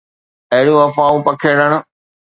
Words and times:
اهڙيون 0.55 0.79
افواهون 0.87 1.21
پکيڙڻ 1.27 1.71